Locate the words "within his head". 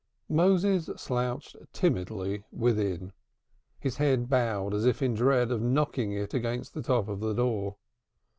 2.51-4.27